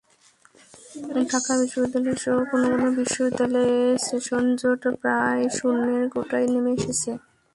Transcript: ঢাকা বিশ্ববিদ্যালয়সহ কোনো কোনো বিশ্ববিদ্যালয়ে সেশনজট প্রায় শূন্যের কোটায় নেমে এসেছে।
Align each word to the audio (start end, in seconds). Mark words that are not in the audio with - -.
ঢাকা 1.25 1.51
বিশ্ববিদ্যালয়সহ 1.61 2.35
কোনো 2.51 2.65
কোনো 2.71 2.87
বিশ্ববিদ্যালয়ে 2.97 3.77
সেশনজট 4.05 4.81
প্রায় 5.01 5.43
শূন্যের 5.57 6.03
কোটায় 6.13 6.47
নেমে 6.53 6.71
এসেছে। 6.77 7.11